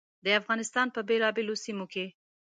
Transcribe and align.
د 0.25 0.27
افغانستان 0.39 0.87
په 0.95 0.99
بېلابېلو 1.07 1.55
سیمو 1.63 1.85
کې. 1.93 2.05